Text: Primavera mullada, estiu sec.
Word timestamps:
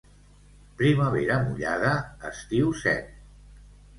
Primavera 0.79 1.35
mullada, 1.43 1.91
estiu 2.31 2.75
sec. 2.87 3.15